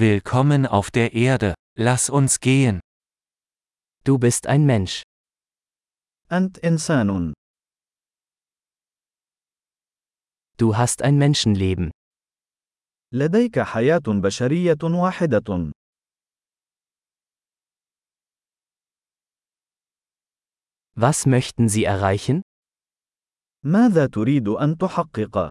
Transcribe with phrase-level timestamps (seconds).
[0.00, 2.80] Willkommen auf der Erde, lass uns gehen.
[4.02, 5.02] Du bist ein Mensch.
[6.32, 7.34] أنت إنسان.
[10.56, 11.90] Du hast ein Menschenleben.
[13.12, 15.72] لديك حياة بشرية واحدة.
[20.96, 22.40] Was möchten Sie erreichen?
[23.64, 25.50] ماذا تريد أن تحقق؟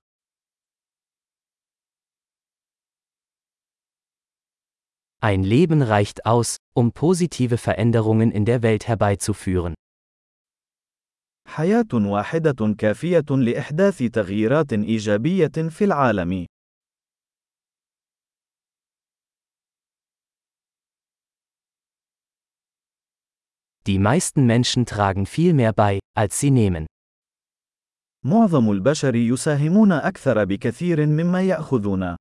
[5.22, 9.74] Ein Leben reicht aus, um positive Veränderungen in der Welt herbeizuführen.
[11.48, 16.46] حياة واحدة كافية لإحداث تغييرات إيجابية في العالم.
[23.88, 26.86] Die meisten Menschen tragen viel mehr bei, als sie nehmen.
[28.26, 32.16] معظم البشر يساهمون أكثر بكثير مما يأخذون.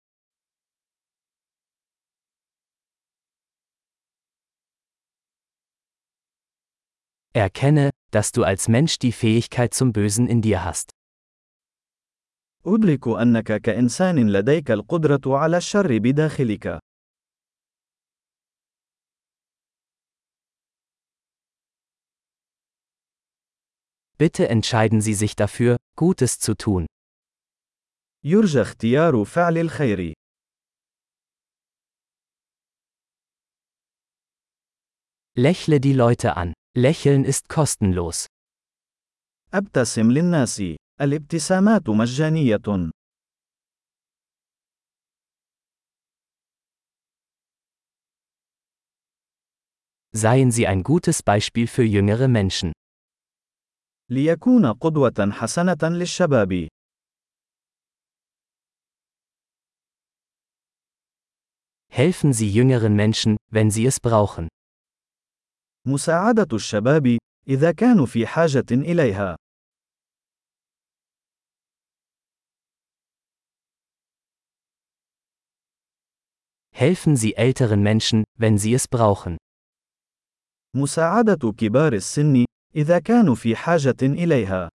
[7.39, 10.91] Erkenne, dass du als Mensch die Fähigkeit zum Bösen in dir hast.
[12.67, 16.79] أدرك أنك كإنسان لديك القدرة على الشر بداخلك.
[24.19, 26.87] Bitte entscheiden Sie sich dafür, Gutes zu tun.
[28.25, 30.15] يرجى اختيار فعل الخير.
[35.37, 36.58] Lächle die Leute an.
[36.79, 38.27] Lächeln ist kostenlos.
[39.55, 40.63] ابتسم للناس.
[41.01, 42.91] الابتسامات مجانية.
[50.13, 52.73] Seien Sie ein gutes Beispiel für jüngere Menschen.
[54.11, 56.69] ليكون قدوة حسنة للشباب.
[61.89, 64.49] Helfen Sie jüngeren Menschen, wenn sie es brauchen.
[65.89, 69.37] مساعدة الشباب إذا كانوا في حاجة إليها.
[76.73, 79.37] Helfen Sie älteren Menschen, wenn sie es brauchen.
[80.77, 82.45] مساعدة كبار السن
[82.77, 84.69] إذا كانوا في حاجة إليها.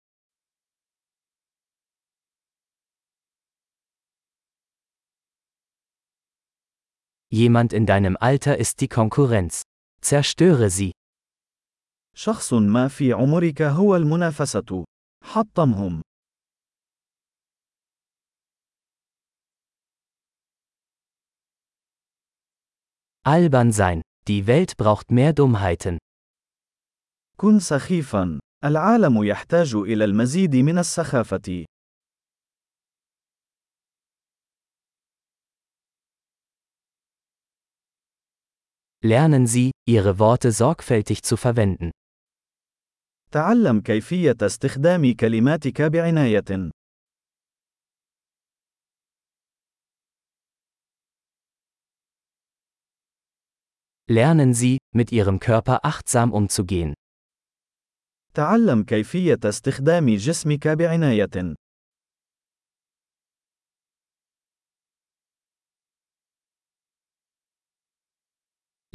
[7.29, 9.61] Jemand in deinem Alter ist die Konkurrenz.
[10.01, 10.91] Zerstöre sie.
[12.15, 14.85] شخص ما في عمرك هو المنافسة.
[15.23, 16.01] حطمهم.
[23.25, 24.01] Albern sein.
[24.27, 25.97] Die Welt braucht mehr Dummheiten.
[27.37, 28.39] كن سخيفا.
[28.63, 31.65] العالم يحتاج إلى المزيد من السخافة.
[39.05, 41.91] Lernen Sie, Ihre Worte sorgfältig zu verwenden.
[43.33, 46.69] تعلم كيفية استخدام كلماتك بعناية.
[54.07, 56.93] Lernen Sie, mit Ihrem Körper achtsam umzugehen.
[58.33, 61.55] تعلم كيفية استخدام جسمك بعناية.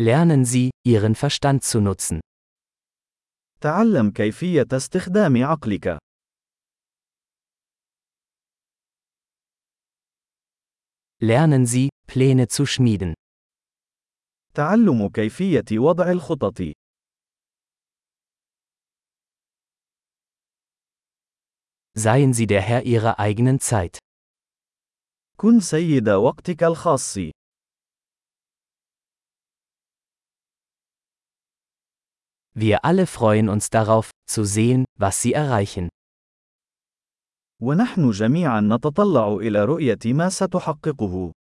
[0.01, 2.21] Lernen Sie, Ihren Verstand zu nutzen.
[3.61, 5.99] تعلم كيفية استخدام عقلك.
[11.21, 13.15] Lernen Sie, Pläne zu schmieden.
[14.55, 16.73] تعلم كيفية وضع الخطط.
[21.95, 23.99] Seien Sie der Herr Ihrer eigenen Zeit.
[25.37, 27.19] كن سيد وقتك الخاص.
[32.61, 35.89] Wir alle freuen uns darauf, zu sehen, was sie erreichen.
[37.63, 41.33] ونحن جميعا نتطلع إلى رؤية ما ستحققه.